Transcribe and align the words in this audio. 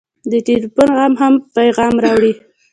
د 0.31 0.33
ټېلفون 0.47 0.89
غږ 0.97 1.13
هم 1.21 1.33
پیغام 1.55 1.93
راوړي. 2.03 2.33